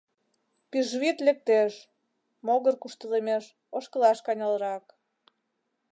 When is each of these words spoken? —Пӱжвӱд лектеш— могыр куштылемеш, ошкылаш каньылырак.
—Пӱжвӱд 0.69 1.17
лектеш— 1.27 1.73
могыр 2.45 2.75
куштылемеш, 2.81 3.45
ошкылаш 3.77 4.19
каньылырак. 4.25 4.85